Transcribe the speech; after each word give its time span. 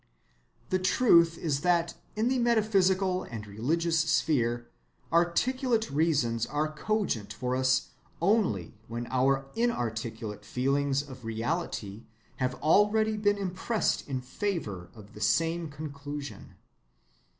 The 0.71 0.79
truth 0.79 1.37
is 1.37 1.59
that 1.61 1.93
in 2.15 2.27
the 2.27 2.39
metaphysical 2.39 3.21
and 3.21 3.45
religious 3.45 3.99
sphere, 3.99 4.67
articulate 5.13 5.91
reasons 5.91 6.47
are 6.47 6.71
cogent 6.73 7.31
for 7.31 7.55
us 7.55 7.89
only 8.19 8.73
when 8.87 9.05
our 9.11 9.45
inarticulate 9.55 10.43
feelings 10.43 11.03
of 11.03 11.23
reality 11.23 12.05
have 12.37 12.55
already 12.63 13.15
been 13.15 13.37
impressed 13.37 14.09
in 14.09 14.21
favor 14.21 14.89
of 14.95 15.13
the 15.13 15.21
same 15.21 15.69
conclusion. 15.69 16.55